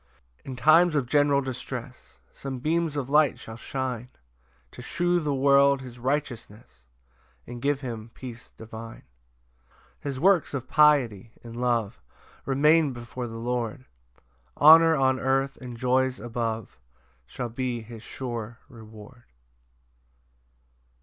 4 0.37 0.41
In 0.45 0.55
times 0.55 0.95
of 0.95 1.05
general 1.05 1.41
distress, 1.41 2.17
Some 2.33 2.57
beams 2.57 2.95
of 2.95 3.07
light 3.07 3.37
shall 3.37 3.55
shine 3.55 4.09
To 4.71 4.81
shew 4.81 5.19
the 5.19 5.31
world 5.31 5.81
his 5.83 5.99
righteousness, 5.99 6.81
And 7.45 7.61
give 7.61 7.81
him 7.81 8.09
peace 8.15 8.49
divine. 8.49 9.03
5 9.97 10.01
His 10.01 10.19
works 10.19 10.55
of 10.55 10.67
piety 10.67 11.33
and 11.43 11.55
love 11.55 12.01
Remain 12.47 12.93
before 12.93 13.27
the 13.27 13.37
Lord; 13.37 13.85
Honour 14.59 14.95
on 14.95 15.19
earth 15.19 15.57
and 15.57 15.77
joys 15.77 16.19
above 16.19 16.79
Shall 17.27 17.49
be 17.49 17.81
his 17.81 18.01
sure 18.01 18.57
reward. 18.69 19.25